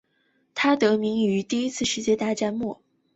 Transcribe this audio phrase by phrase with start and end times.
[0.55, 3.01] 它得名于第一次世界大战末期的停战。